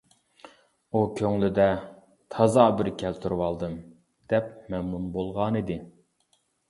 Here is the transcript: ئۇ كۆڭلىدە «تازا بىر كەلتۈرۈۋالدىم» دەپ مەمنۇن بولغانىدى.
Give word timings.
ئۇ 0.93 1.01
كۆڭلىدە 1.19 1.67
«تازا 2.35 2.65
بىر 2.79 2.89
كەلتۈرۈۋالدىم» 3.03 3.75
دەپ 4.35 4.49
مەمنۇن 4.75 5.07
بولغانىدى. 5.19 5.77